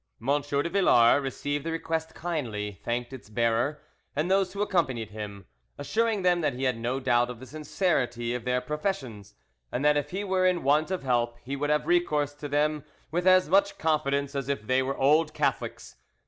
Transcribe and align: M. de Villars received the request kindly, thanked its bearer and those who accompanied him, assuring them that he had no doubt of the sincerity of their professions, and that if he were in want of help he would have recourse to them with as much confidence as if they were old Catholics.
M. 0.19 0.41
de 0.41 0.67
Villars 0.71 1.21
received 1.21 1.63
the 1.63 1.71
request 1.71 2.15
kindly, 2.15 2.79
thanked 2.83 3.13
its 3.13 3.29
bearer 3.29 3.83
and 4.15 4.31
those 4.31 4.51
who 4.51 4.61
accompanied 4.63 5.11
him, 5.11 5.45
assuring 5.77 6.23
them 6.23 6.41
that 6.41 6.55
he 6.55 6.63
had 6.63 6.75
no 6.79 6.99
doubt 6.99 7.29
of 7.29 7.39
the 7.39 7.45
sincerity 7.45 8.33
of 8.33 8.43
their 8.43 8.61
professions, 8.61 9.35
and 9.71 9.85
that 9.85 9.97
if 9.97 10.09
he 10.09 10.23
were 10.23 10.47
in 10.47 10.63
want 10.63 10.89
of 10.89 11.03
help 11.03 11.37
he 11.43 11.55
would 11.55 11.69
have 11.69 11.85
recourse 11.85 12.33
to 12.33 12.49
them 12.49 12.83
with 13.11 13.27
as 13.27 13.47
much 13.47 13.77
confidence 13.77 14.33
as 14.33 14.49
if 14.49 14.63
they 14.65 14.81
were 14.81 14.97
old 14.97 15.35
Catholics. 15.35 15.97